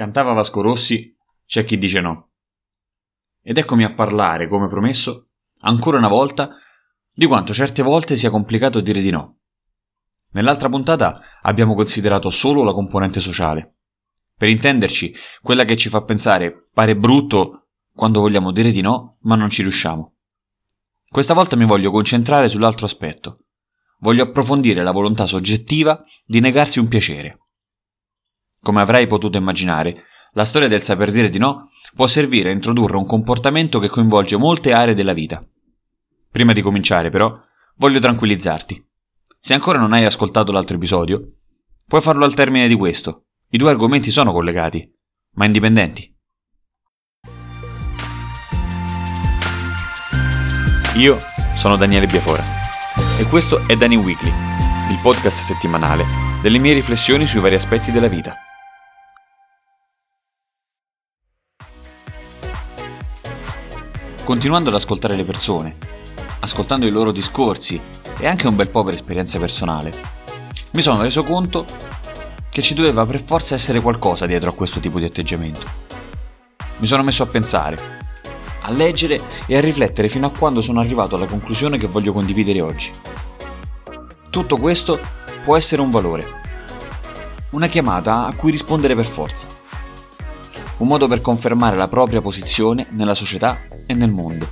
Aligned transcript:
Cantava 0.00 0.32
Vasco 0.32 0.62
Rossi, 0.62 1.14
c'è 1.44 1.66
chi 1.66 1.76
dice 1.76 2.00
no. 2.00 2.30
Ed 3.42 3.58
eccomi 3.58 3.84
a 3.84 3.92
parlare, 3.92 4.48
come 4.48 4.66
promesso, 4.66 5.28
ancora 5.58 5.98
una 5.98 6.08
volta, 6.08 6.56
di 7.12 7.26
quanto 7.26 7.52
certe 7.52 7.82
volte 7.82 8.16
sia 8.16 8.30
complicato 8.30 8.80
dire 8.80 9.02
di 9.02 9.10
no. 9.10 9.40
Nell'altra 10.30 10.70
puntata 10.70 11.20
abbiamo 11.42 11.74
considerato 11.74 12.30
solo 12.30 12.62
la 12.62 12.72
componente 12.72 13.20
sociale. 13.20 13.74
Per 14.38 14.48
intenderci, 14.48 15.14
quella 15.42 15.66
che 15.66 15.76
ci 15.76 15.90
fa 15.90 16.02
pensare 16.02 16.70
pare 16.72 16.96
brutto 16.96 17.66
quando 17.92 18.20
vogliamo 18.20 18.52
dire 18.52 18.70
di 18.70 18.80
no, 18.80 19.18
ma 19.24 19.36
non 19.36 19.50
ci 19.50 19.60
riusciamo. 19.60 20.14
Questa 21.10 21.34
volta 21.34 21.56
mi 21.56 21.66
voglio 21.66 21.90
concentrare 21.90 22.48
sull'altro 22.48 22.86
aspetto. 22.86 23.40
Voglio 23.98 24.22
approfondire 24.22 24.82
la 24.82 24.92
volontà 24.92 25.26
soggettiva 25.26 26.00
di 26.24 26.40
negarsi 26.40 26.78
un 26.78 26.88
piacere. 26.88 27.38
Come 28.62 28.82
avrai 28.82 29.06
potuto 29.06 29.38
immaginare, 29.38 30.04
la 30.32 30.44
storia 30.44 30.68
del 30.68 30.82
saper 30.82 31.10
dire 31.10 31.30
di 31.30 31.38
no 31.38 31.70
può 31.94 32.06
servire 32.06 32.50
a 32.50 32.52
introdurre 32.52 32.96
un 32.96 33.06
comportamento 33.06 33.78
che 33.78 33.88
coinvolge 33.88 34.36
molte 34.36 34.72
aree 34.72 34.94
della 34.94 35.14
vita. 35.14 35.42
Prima 36.30 36.52
di 36.52 36.60
cominciare, 36.60 37.08
però, 37.08 37.34
voglio 37.76 37.98
tranquillizzarti. 37.98 38.86
Se 39.40 39.54
ancora 39.54 39.78
non 39.78 39.94
hai 39.94 40.04
ascoltato 40.04 40.52
l'altro 40.52 40.76
episodio, 40.76 41.36
puoi 41.86 42.02
farlo 42.02 42.26
al 42.26 42.34
termine 42.34 42.68
di 42.68 42.74
questo. 42.76 43.24
I 43.48 43.56
due 43.56 43.70
argomenti 43.70 44.10
sono 44.10 44.30
collegati, 44.30 44.88
ma 45.36 45.46
indipendenti. 45.46 46.14
Io 50.96 51.18
sono 51.54 51.76
Daniele 51.76 52.06
Biafora 52.06 52.44
e 53.18 53.24
questo 53.24 53.66
è 53.66 53.74
Dani 53.74 53.96
Weekly, 53.96 54.32
il 54.90 54.98
podcast 55.02 55.40
settimanale 55.40 56.04
delle 56.42 56.58
mie 56.58 56.74
riflessioni 56.74 57.26
sui 57.26 57.40
vari 57.40 57.54
aspetti 57.54 57.90
della 57.90 58.08
vita. 58.08 58.36
Continuando 64.24 64.68
ad 64.68 64.76
ascoltare 64.76 65.16
le 65.16 65.24
persone, 65.24 65.76
ascoltando 66.40 66.86
i 66.86 66.90
loro 66.90 67.10
discorsi 67.10 67.80
e 68.18 68.28
anche 68.28 68.46
un 68.46 68.54
bel 68.54 68.68
po' 68.68 68.84
per 68.84 68.94
esperienza 68.94 69.38
personale, 69.38 69.92
mi 70.72 70.82
sono 70.82 71.02
reso 71.02 71.24
conto 71.24 71.66
che 72.48 72.62
ci 72.62 72.74
doveva 72.74 73.04
per 73.06 73.22
forza 73.24 73.54
essere 73.54 73.80
qualcosa 73.80 74.26
dietro 74.26 74.50
a 74.50 74.54
questo 74.54 74.78
tipo 74.78 74.98
di 74.98 75.04
atteggiamento. 75.04 75.66
Mi 76.76 76.86
sono 76.86 77.02
messo 77.02 77.24
a 77.24 77.26
pensare, 77.26 77.78
a 78.60 78.70
leggere 78.70 79.20
e 79.46 79.56
a 79.56 79.60
riflettere 79.60 80.08
fino 80.08 80.26
a 80.26 80.30
quando 80.30 80.60
sono 80.60 80.80
arrivato 80.80 81.16
alla 81.16 81.26
conclusione 81.26 81.76
che 81.76 81.88
voglio 81.88 82.12
condividere 82.12 82.60
oggi. 82.60 82.92
Tutto 84.30 84.56
questo 84.58 84.98
può 85.44 85.56
essere 85.56 85.82
un 85.82 85.90
valore, 85.90 86.26
una 87.50 87.66
chiamata 87.66 88.26
a 88.26 88.34
cui 88.34 88.52
rispondere 88.52 88.94
per 88.94 89.06
forza 89.06 89.59
un 90.80 90.86
modo 90.86 91.08
per 91.08 91.20
confermare 91.20 91.76
la 91.76 91.88
propria 91.88 92.20
posizione 92.20 92.86
nella 92.90 93.14
società 93.14 93.60
e 93.86 93.94
nel 93.94 94.10
mondo. 94.10 94.48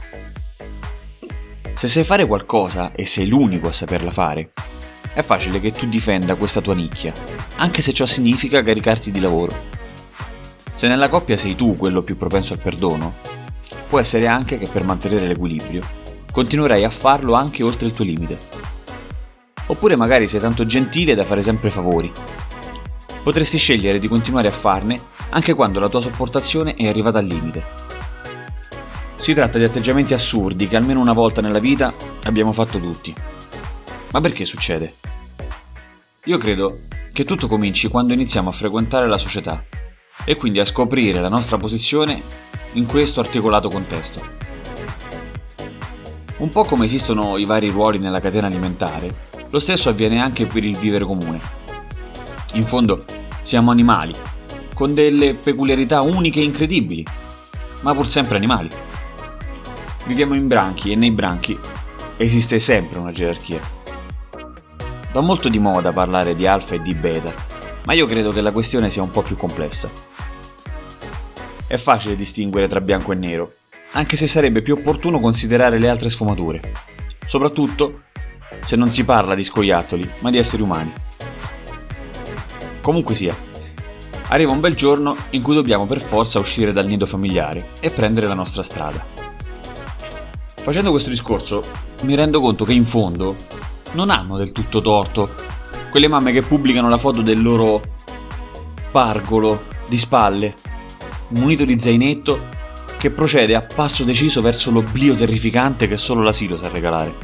Se 1.74 1.88
sai 1.88 2.04
fare 2.04 2.26
qualcosa 2.26 2.92
e 2.92 3.06
sei 3.06 3.26
l'unico 3.26 3.68
a 3.68 3.72
saperla 3.72 4.10
fare, 4.10 4.52
è 5.14 5.22
facile 5.22 5.60
che 5.60 5.72
tu 5.72 5.86
difenda 5.88 6.34
questa 6.34 6.60
tua 6.60 6.74
nicchia, 6.74 7.12
anche 7.56 7.82
se 7.82 7.92
ciò 7.92 8.04
significa 8.04 8.62
caricarti 8.62 9.10
di 9.10 9.20
lavoro. 9.20 9.76
Se 10.74 10.86
nella 10.86 11.08
coppia 11.08 11.36
sei 11.36 11.56
tu 11.56 11.76
quello 11.76 12.02
più 12.02 12.16
propenso 12.16 12.52
al 12.52 12.60
perdono, 12.60 13.14
può 13.88 13.98
essere 13.98 14.26
anche 14.26 14.58
che 14.58 14.68
per 14.68 14.84
mantenere 14.84 15.26
l'equilibrio 15.26 16.06
continuerai 16.30 16.84
a 16.84 16.90
farlo 16.90 17.32
anche 17.32 17.62
oltre 17.62 17.86
il 17.86 17.92
tuo 17.92 18.04
limite. 18.04 18.38
Oppure 19.66 19.96
magari 19.96 20.28
sei 20.28 20.40
tanto 20.40 20.66
gentile 20.66 21.14
da 21.14 21.24
fare 21.24 21.42
sempre 21.42 21.70
favori. 21.70 22.12
Potresti 23.22 23.58
scegliere 23.58 23.98
di 23.98 24.08
continuare 24.08 24.48
a 24.48 24.52
farne 24.52 25.00
anche 25.30 25.54
quando 25.54 25.80
la 25.80 25.88
tua 25.88 26.00
sopportazione 26.00 26.74
è 26.74 26.88
arrivata 26.88 27.18
al 27.18 27.26
limite. 27.26 27.86
Si 29.16 29.34
tratta 29.34 29.58
di 29.58 29.64
atteggiamenti 29.64 30.14
assurdi 30.14 30.68
che 30.68 30.76
almeno 30.76 31.00
una 31.00 31.12
volta 31.12 31.40
nella 31.40 31.58
vita 31.58 31.92
abbiamo 32.24 32.52
fatto 32.52 32.78
tutti. 32.78 33.14
Ma 34.10 34.20
perché 34.20 34.44
succede? 34.44 34.94
Io 36.24 36.38
credo 36.38 36.80
che 37.12 37.24
tutto 37.24 37.48
cominci 37.48 37.88
quando 37.88 38.12
iniziamo 38.12 38.48
a 38.48 38.52
frequentare 38.52 39.08
la 39.08 39.18
società 39.18 39.64
e 40.24 40.36
quindi 40.36 40.60
a 40.60 40.64
scoprire 40.64 41.20
la 41.20 41.28
nostra 41.28 41.56
posizione 41.56 42.22
in 42.72 42.86
questo 42.86 43.20
articolato 43.20 43.68
contesto. 43.68 44.36
Un 46.38 46.50
po' 46.50 46.64
come 46.64 46.84
esistono 46.84 47.36
i 47.36 47.44
vari 47.44 47.68
ruoli 47.70 47.98
nella 47.98 48.20
catena 48.20 48.46
alimentare, 48.46 49.26
lo 49.50 49.58
stesso 49.58 49.88
avviene 49.88 50.20
anche 50.20 50.46
per 50.46 50.62
il 50.62 50.76
vivere 50.76 51.04
comune. 51.04 51.40
In 52.52 52.64
fondo 52.64 53.04
siamo 53.42 53.70
animali 53.70 54.14
con 54.78 54.94
delle 54.94 55.34
peculiarità 55.34 56.02
uniche 56.02 56.38
e 56.38 56.44
incredibili, 56.44 57.04
ma 57.80 57.92
pur 57.94 58.08
sempre 58.08 58.36
animali. 58.36 58.68
Viviamo 60.04 60.34
in 60.34 60.46
branchi 60.46 60.92
e 60.92 60.94
nei 60.94 61.10
branchi 61.10 61.58
esiste 62.16 62.60
sempre 62.60 63.00
una 63.00 63.10
gerarchia. 63.10 63.60
Va 65.10 65.20
molto 65.20 65.48
di 65.48 65.58
moda 65.58 65.92
parlare 65.92 66.36
di 66.36 66.46
alfa 66.46 66.76
e 66.76 66.82
di 66.82 66.94
beta, 66.94 67.32
ma 67.86 67.92
io 67.92 68.06
credo 68.06 68.30
che 68.30 68.40
la 68.40 68.52
questione 68.52 68.88
sia 68.88 69.02
un 69.02 69.10
po' 69.10 69.22
più 69.22 69.36
complessa. 69.36 69.90
È 71.66 71.76
facile 71.76 72.14
distinguere 72.14 72.68
tra 72.68 72.80
bianco 72.80 73.10
e 73.10 73.16
nero, 73.16 73.54
anche 73.94 74.14
se 74.14 74.28
sarebbe 74.28 74.62
più 74.62 74.74
opportuno 74.74 75.18
considerare 75.18 75.80
le 75.80 75.88
altre 75.88 76.08
sfumature, 76.08 76.60
soprattutto 77.26 78.02
se 78.64 78.76
non 78.76 78.92
si 78.92 79.02
parla 79.02 79.34
di 79.34 79.42
scoiattoli, 79.42 80.08
ma 80.20 80.30
di 80.30 80.38
esseri 80.38 80.62
umani. 80.62 80.92
Comunque 82.80 83.16
sia, 83.16 83.46
arriva 84.28 84.52
un 84.52 84.60
bel 84.60 84.74
giorno 84.74 85.16
in 85.30 85.42
cui 85.42 85.54
dobbiamo 85.54 85.86
per 85.86 86.02
forza 86.02 86.38
uscire 86.38 86.72
dal 86.72 86.86
nido 86.86 87.06
familiare 87.06 87.70
e 87.80 87.90
prendere 87.90 88.26
la 88.26 88.34
nostra 88.34 88.62
strada. 88.62 89.04
Facendo 90.54 90.90
questo 90.90 91.10
discorso 91.10 91.64
mi 92.02 92.14
rendo 92.14 92.40
conto 92.40 92.64
che 92.64 92.72
in 92.72 92.84
fondo 92.84 93.36
non 93.92 94.10
hanno 94.10 94.36
del 94.36 94.52
tutto 94.52 94.80
torto 94.80 95.28
quelle 95.90 96.08
mamme 96.08 96.32
che 96.32 96.42
pubblicano 96.42 96.88
la 96.88 96.98
foto 96.98 97.22
del 97.22 97.42
loro 97.42 97.80
pargolo 98.90 99.64
di 99.88 99.98
spalle, 99.98 100.54
munito 101.28 101.64
di 101.64 101.78
zainetto, 101.78 102.56
che 102.98 103.10
procede 103.10 103.54
a 103.54 103.60
passo 103.60 104.04
deciso 104.04 104.40
verso 104.40 104.70
l'oblio 104.70 105.14
terrificante 105.14 105.88
che 105.88 105.96
solo 105.96 106.22
l'asilo 106.22 106.58
sa 106.58 106.68
regalare. 106.68 107.14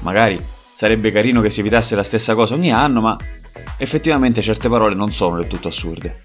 Magari 0.00 0.40
sarebbe 0.74 1.10
carino 1.10 1.40
che 1.40 1.50
si 1.50 1.60
evitasse 1.60 1.96
la 1.96 2.04
stessa 2.04 2.34
cosa 2.34 2.54
ogni 2.54 2.72
anno, 2.72 3.00
ma 3.00 3.16
effettivamente 3.78 4.42
certe 4.42 4.68
parole 4.68 4.94
non 4.94 5.10
sono 5.12 5.36
del 5.36 5.46
tutto 5.46 5.68
assurde. 5.68 6.24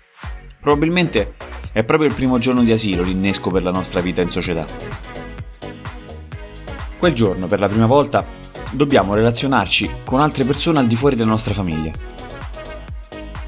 Probabilmente 0.60 1.36
è 1.72 1.84
proprio 1.84 2.10
il 2.10 2.16
primo 2.16 2.40
giorno 2.40 2.64
di 2.64 2.72
asilo 2.72 3.04
l'innesco 3.04 3.50
per 3.52 3.64
la 3.64 3.72
nostra 3.72 4.02
vita 4.02 4.22
in 4.22 4.32
società. 4.32 4.66
Quel 6.98 7.14
giorno, 7.14 7.48
per 7.48 7.60
la 7.60 7.68
prima 7.68 7.86
volta, 7.86 8.26
dobbiamo 8.72 9.14
relazionarci 9.14 9.90
con 10.04 10.20
altre 10.20 10.46
persone 10.46 10.80
al 10.80 10.88
di 10.88 10.96
fuori 10.96 11.16
della 11.16 11.30
nostra 11.30 11.54
famiglia. 11.54 11.92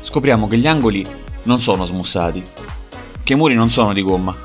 Scopriamo 0.01 0.47
che 0.47 0.57
gli 0.57 0.67
angoli 0.67 1.05
non 1.43 1.59
sono 1.59 1.83
smussati, 1.83 2.43
che 3.23 3.33
i 3.33 3.37
muri 3.37 3.55
non 3.55 3.69
sono 3.69 3.93
di 3.93 4.01
gomma 4.01 4.35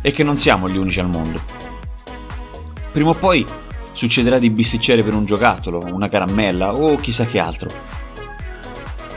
e 0.00 0.12
che 0.12 0.24
non 0.24 0.36
siamo 0.36 0.68
gli 0.68 0.76
unici 0.76 1.00
al 1.00 1.08
mondo. 1.08 1.40
Prima 2.90 3.10
o 3.10 3.14
poi 3.14 3.46
succederà 3.92 4.38
di 4.38 4.50
bisticciare 4.50 5.02
per 5.02 5.14
un 5.14 5.24
giocattolo, 5.24 5.84
una 5.84 6.08
caramella 6.08 6.72
o 6.72 6.96
chissà 6.96 7.26
che 7.26 7.38
altro 7.38 7.70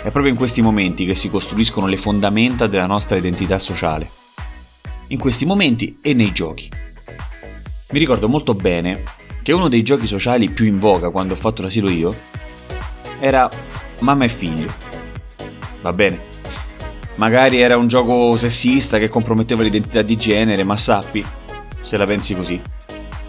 è 0.04 0.10
proprio 0.10 0.32
in 0.32 0.36
questi 0.36 0.64
momenti 0.64 1.06
che 1.06 1.14
si 1.14 1.30
costruiscono 1.30 1.86
le 1.86 1.98
fondamenta 1.98 2.66
della 2.66 2.88
nostra 2.88 3.18
identità 3.18 3.60
sociale. 3.60 4.10
In 5.08 5.20
questi 5.20 5.46
momenti 5.46 6.00
e 6.02 6.14
nei 6.14 6.32
giochi. 6.32 6.70
Mi 7.92 8.00
ricordo 8.00 8.28
molto 8.28 8.56
bene 8.56 9.04
che 9.44 9.54
uno 9.54 9.68
dei 9.68 9.84
giochi 9.84 10.08
sociali 10.08 10.50
più 10.50 10.66
in 10.66 10.80
voga 10.80 11.12
quando 11.12 11.34
ho 11.34 11.38
fatto 11.38 11.62
l'asilo 11.62 11.90
io 11.90 12.16
era 13.20 13.48
mamma 14.00 14.24
e 14.24 14.30
figlio. 14.30 14.74
Va 15.82 15.94
bene. 15.94 16.30
Magari 17.16 17.62
era 17.62 17.78
un 17.78 17.88
gioco 17.88 18.36
sessista 18.38 18.97
che 18.97 19.09
comprometteva 19.09 19.62
l'identità 19.62 20.02
di 20.02 20.18
genere, 20.18 20.64
ma 20.64 20.78
sappi, 20.78 21.24
se 21.82 21.97
la 21.97 22.06
pensi 22.06 22.34
così, 22.34 22.59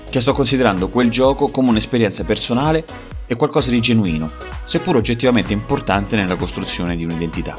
che 0.09 0.21
sto 0.21 0.33
considerando 0.33 0.89
quel 0.89 1.11
gioco 1.11 1.49
come 1.49 1.69
un'esperienza 1.69 2.25
personale 2.25 3.11
e 3.33 3.37
qualcosa 3.37 3.71
di 3.71 3.81
genuino, 3.81 4.31
seppur 4.65 4.97
oggettivamente 4.97 5.53
importante 5.53 6.17
nella 6.17 6.37
costruzione 6.37 6.97
di 6.97 7.05
un'identità. 7.05 7.57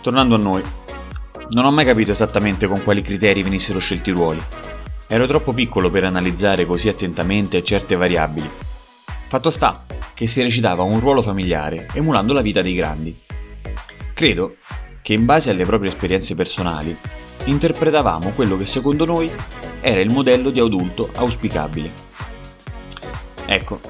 Tornando 0.00 0.34
a 0.34 0.38
noi, 0.38 0.62
non 1.50 1.64
ho 1.64 1.70
mai 1.70 1.84
capito 1.84 2.12
esattamente 2.12 2.66
con 2.66 2.82
quali 2.82 3.02
criteri 3.02 3.42
venissero 3.42 3.78
scelti 3.78 4.10
i 4.10 4.14
ruoli. 4.14 4.42
Ero 5.06 5.26
troppo 5.26 5.52
piccolo 5.52 5.90
per 5.90 6.04
analizzare 6.04 6.64
così 6.64 6.88
attentamente 6.88 7.62
certe 7.62 7.96
variabili. 7.96 8.48
Fatto 9.28 9.50
sta 9.50 9.84
che 10.14 10.26
si 10.26 10.42
recitava 10.42 10.82
un 10.82 11.00
ruolo 11.00 11.20
familiare, 11.20 11.88
emulando 11.92 12.32
la 12.32 12.40
vita 12.40 12.62
dei 12.62 12.74
grandi. 12.74 13.18
Credo 14.14 14.56
che 15.02 15.12
in 15.12 15.24
base 15.24 15.50
alle 15.50 15.66
proprie 15.66 15.90
esperienze 15.90 16.34
personali 16.34 16.96
interpretavamo 17.44 18.30
quello 18.30 18.56
che 18.56 18.66
secondo 18.66 19.04
noi 19.04 19.30
era 19.80 20.00
il 20.00 20.12
modello 20.12 20.50
di 20.50 20.60
adulto 20.60 21.10
auspicabile. 21.14 22.11
Ecco, 23.52 23.82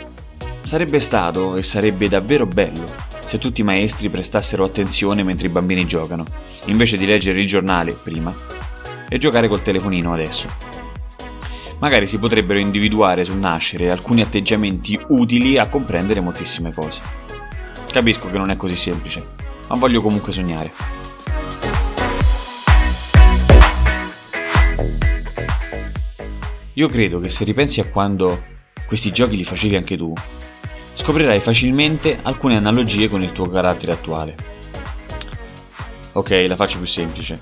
sarebbe 0.64 0.98
stato 0.98 1.54
e 1.54 1.62
sarebbe 1.62 2.08
davvero 2.08 2.46
bello 2.46 2.84
se 3.24 3.38
tutti 3.38 3.60
i 3.60 3.64
maestri 3.64 4.08
prestassero 4.08 4.64
attenzione 4.64 5.22
mentre 5.22 5.46
i 5.46 5.50
bambini 5.50 5.86
giocano, 5.86 6.26
invece 6.64 6.96
di 6.96 7.06
leggere 7.06 7.40
il 7.40 7.46
giornale 7.46 7.92
prima 7.92 8.34
e 9.08 9.18
giocare 9.18 9.46
col 9.46 9.62
telefonino 9.62 10.12
adesso. 10.12 10.48
Magari 11.78 12.08
si 12.08 12.18
potrebbero 12.18 12.58
individuare 12.58 13.22
sul 13.22 13.36
nascere 13.36 13.92
alcuni 13.92 14.20
atteggiamenti 14.20 14.98
utili 15.10 15.56
a 15.58 15.68
comprendere 15.68 16.18
moltissime 16.18 16.72
cose. 16.72 17.00
Capisco 17.88 18.32
che 18.32 18.38
non 18.38 18.50
è 18.50 18.56
così 18.56 18.74
semplice, 18.74 19.24
ma 19.68 19.76
voglio 19.76 20.02
comunque 20.02 20.32
sognare. 20.32 20.72
Io 26.72 26.88
credo 26.88 27.20
che 27.20 27.28
se 27.28 27.44
ripensi 27.44 27.78
a 27.78 27.86
quando 27.86 28.50
questi 28.92 29.10
giochi 29.10 29.36
li 29.38 29.44
facevi 29.44 29.74
anche 29.74 29.96
tu, 29.96 30.12
scoprirai 30.92 31.40
facilmente 31.40 32.18
alcune 32.20 32.56
analogie 32.56 33.08
con 33.08 33.22
il 33.22 33.32
tuo 33.32 33.48
carattere 33.48 33.92
attuale. 33.92 34.34
Ok, 36.12 36.44
la 36.46 36.56
faccio 36.56 36.76
più 36.76 36.86
semplice. 36.86 37.40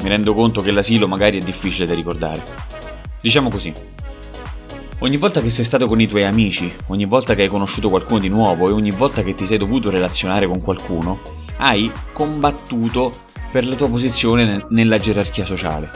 Mi 0.00 0.08
rendo 0.08 0.32
conto 0.32 0.62
che 0.62 0.70
l'asilo 0.70 1.08
magari 1.08 1.40
è 1.40 1.42
difficile 1.42 1.86
da 1.86 1.94
ricordare. 1.94 2.40
Diciamo 3.20 3.50
così. 3.50 3.72
Ogni 5.00 5.16
volta 5.16 5.42
che 5.42 5.50
sei 5.50 5.64
stato 5.64 5.88
con 5.88 6.00
i 6.00 6.06
tuoi 6.06 6.22
amici, 6.22 6.72
ogni 6.86 7.06
volta 7.06 7.34
che 7.34 7.42
hai 7.42 7.48
conosciuto 7.48 7.90
qualcuno 7.90 8.20
di 8.20 8.28
nuovo 8.28 8.68
e 8.68 8.72
ogni 8.72 8.92
volta 8.92 9.24
che 9.24 9.34
ti 9.34 9.44
sei 9.44 9.58
dovuto 9.58 9.90
relazionare 9.90 10.46
con 10.46 10.62
qualcuno, 10.62 11.18
hai 11.56 11.90
combattuto 12.12 13.12
per 13.50 13.66
la 13.66 13.74
tua 13.74 13.88
posizione 13.88 14.66
nella 14.68 15.00
gerarchia 15.00 15.44
sociale. 15.44 15.90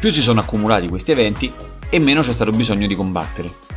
Più 0.00 0.10
si 0.10 0.22
sono 0.22 0.40
accumulati 0.40 0.88
questi 0.88 1.12
eventi 1.12 1.52
e 1.88 1.98
meno 2.00 2.22
c'è 2.22 2.32
stato 2.32 2.50
bisogno 2.50 2.88
di 2.88 2.96
combattere. 2.96 3.74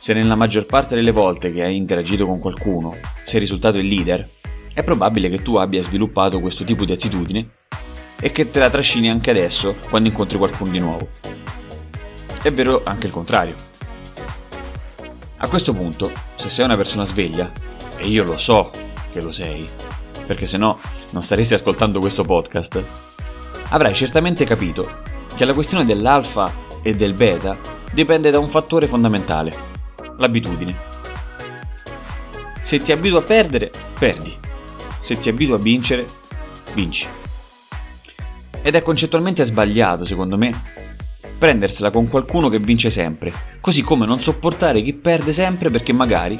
Se 0.00 0.12
nella 0.12 0.36
maggior 0.36 0.64
parte 0.64 0.94
delle 0.94 1.10
volte 1.10 1.52
che 1.52 1.64
hai 1.64 1.76
interagito 1.76 2.24
con 2.24 2.38
qualcuno 2.38 2.96
sei 3.24 3.40
risultato 3.40 3.78
il 3.78 3.88
leader, 3.88 4.28
è 4.72 4.84
probabile 4.84 5.28
che 5.28 5.42
tu 5.42 5.56
abbia 5.56 5.82
sviluppato 5.82 6.40
questo 6.40 6.62
tipo 6.62 6.84
di 6.84 6.92
attitudine 6.92 7.48
e 8.20 8.30
che 8.30 8.50
te 8.50 8.60
la 8.60 8.70
trascini 8.70 9.10
anche 9.10 9.30
adesso 9.30 9.74
quando 9.88 10.08
incontri 10.08 10.38
qualcuno 10.38 10.70
di 10.70 10.78
nuovo. 10.78 11.08
È 12.40 12.52
vero 12.52 12.82
anche 12.84 13.06
il 13.06 13.12
contrario. 13.12 13.54
A 15.38 15.48
questo 15.48 15.72
punto, 15.72 16.10
se 16.36 16.48
sei 16.48 16.64
una 16.64 16.76
persona 16.76 17.04
sveglia, 17.04 17.50
e 17.96 18.06
io 18.06 18.22
lo 18.22 18.36
so 18.36 18.70
che 19.12 19.20
lo 19.20 19.32
sei, 19.32 19.66
perché 20.26 20.46
se 20.46 20.58
no 20.58 20.78
non 21.10 21.24
staresti 21.24 21.54
ascoltando 21.54 21.98
questo 21.98 22.22
podcast, 22.22 22.82
avrai 23.70 23.94
certamente 23.94 24.44
capito 24.44 25.02
che 25.34 25.44
la 25.44 25.54
questione 25.54 25.84
dell'alfa 25.84 26.52
e 26.82 26.94
del 26.94 27.14
beta 27.14 27.56
dipende 27.92 28.30
da 28.30 28.38
un 28.38 28.48
fattore 28.48 28.86
fondamentale, 28.86 29.67
l'abitudine. 30.18 30.76
Se 32.62 32.78
ti 32.78 32.92
abitui 32.92 33.18
a 33.18 33.22
perdere, 33.22 33.70
perdi. 33.98 34.36
Se 35.00 35.18
ti 35.18 35.28
abitui 35.28 35.54
a 35.54 35.58
vincere, 35.58 36.06
vinci. 36.74 37.06
Ed 38.60 38.74
è 38.74 38.82
concettualmente 38.82 39.44
sbagliato, 39.44 40.04
secondo 40.04 40.36
me, 40.36 40.76
prendersela 41.38 41.90
con 41.90 42.08
qualcuno 42.08 42.48
che 42.48 42.58
vince 42.58 42.90
sempre, 42.90 43.32
così 43.60 43.82
come 43.82 44.04
non 44.04 44.20
sopportare 44.20 44.82
chi 44.82 44.92
perde 44.92 45.32
sempre 45.32 45.70
perché 45.70 45.92
magari, 45.92 46.38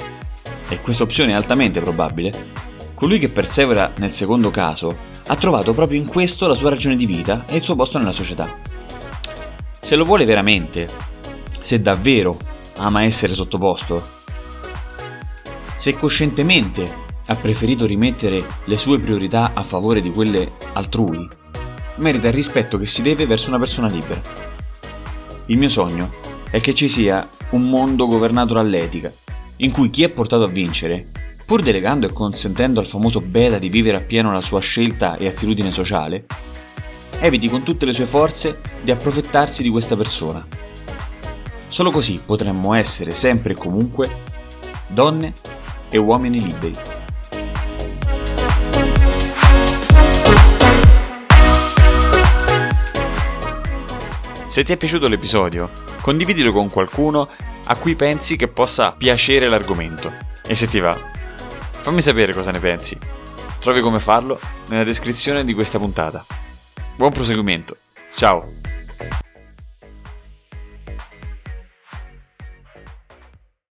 e 0.69 0.81
questa 0.81 1.05
opzione 1.05 1.33
è 1.33 1.35
altamente 1.35 1.81
probabile, 1.81 2.67
colui 2.95 3.19
che 3.19 3.29
persevera 3.29 3.93
nel 3.97 4.11
secondo 4.11 4.51
caso 4.51 4.97
ha 5.29 5.37
trovato 5.37 5.73
proprio 5.73 6.01
in 6.01 6.07
questo 6.07 6.47
la 6.47 6.55
sua 6.55 6.71
ragione 6.71 6.97
di 6.97 7.07
vita 7.07 7.45
e 7.47 7.57
il 7.57 7.63
suo 7.63 7.77
posto 7.77 7.97
nella 7.97 8.13
società. 8.13 8.57
Se 9.81 9.95
lo 9.95 10.05
vuole 10.05 10.25
veramente, 10.25 10.89
se 11.61 11.81
davvero 11.81 12.37
ama 12.79 13.03
essere 13.03 13.35
sottoposto? 13.35 14.17
Se 15.77 15.95
coscientemente 15.95 17.07
ha 17.27 17.35
preferito 17.35 17.87
rimettere 17.87 18.43
le 18.65 18.77
sue 18.77 18.99
priorità 18.99 19.53
a 19.55 19.63
favore 19.63 20.01
di 20.01 20.11
quelle 20.11 20.53
altrui, 20.73 21.29
merita 21.97 22.29
il 22.29 22.35
rispetto 22.35 22.79
che 22.79 22.87
si 22.87 23.03
deve 23.03 23.27
verso 23.27 23.49
una 23.49 23.59
persona 23.59 23.89
libera. 23.89 24.21
Il 25.47 25.59
mio 25.59 25.69
sogno 25.69 26.15
è 26.51 26.61
che 26.61 26.75
ci 26.75 26.89
sia 26.89 27.29
un 27.51 27.63
mondo 27.63 28.07
governato 28.07 28.55
dall'etica, 28.55 29.13
in 29.57 29.71
cui 29.71 29.91
chi 29.91 30.03
è 30.03 30.09
portato 30.09 30.45
a 30.45 30.49
vincere, 30.49 31.11
pur 31.45 31.63
delegando 31.63 32.07
e 32.07 32.13
consentendo 32.13 32.81
al 32.81 32.87
famoso 32.87 33.21
beta 33.21 33.59
di 33.59 33.69
vivere 33.69 33.97
appieno 33.97 34.33
la 34.33 34.41
sua 34.41 34.61
scelta 34.61 35.17
e 35.17 35.27
attitudine 35.27 35.71
sociale, 35.71 36.27
eviti 37.21 37.49
con 37.49 37.63
tutte 37.63 37.85
le 37.85 37.93
sue 37.93 38.07
forze 38.07 38.61
di 38.83 38.91
approfittarsi 38.91 39.63
di 39.63 39.71
questa 39.71 39.97
persona 39.97 40.68
Solo 41.69 41.91
così 41.91 42.20
potremmo 42.25 42.75
essere 42.75 43.15
sempre 43.15 43.53
e 43.53 43.56
comunque 43.56 44.11
donne 44.87 45.35
e 45.91 45.99
uomini 45.99 46.43
liberi. 46.43 46.76
Se 54.49 54.65
ti 54.65 54.73
è 54.73 54.76
piaciuto 54.76 55.06
l'episodio, 55.06 55.70
condividilo 56.00 56.53
con 56.53 56.69
qualcuno 56.70 57.29
a 57.65 57.76
cui 57.76 57.94
pensi 57.94 58.37
che 58.37 58.49
possa 58.49 58.93
piacere 58.93 59.49
l'argomento. 59.49 60.11
E 60.44 60.55
se 60.55 60.67
ti 60.67 60.81
va, 60.81 60.99
fammi 61.82 62.00
sapere 62.00 62.32
cosa 62.32 62.50
ne 62.50 62.59
pensi. 62.59 62.99
Trovi 63.61 63.81
come 63.82 64.00
farlo 64.00 64.41
nella 64.69 64.85
descrizione 64.85 65.44
di 65.44 65.53
questa 65.53 65.79
puntata. 65.79 66.25
Buon 66.97 67.12
proseguimento. 67.12 67.76
Ciao! 68.17 68.56